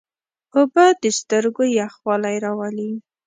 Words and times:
اوبه 0.55 0.85
د 1.01 1.03
سترګو 1.19 1.63
یخوالی 1.79 2.35
راولي. 2.45 2.91